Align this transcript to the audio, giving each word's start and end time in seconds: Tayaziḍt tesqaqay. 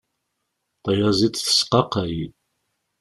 Tayaziḍt 0.83 1.41
tesqaqay. 1.45 2.17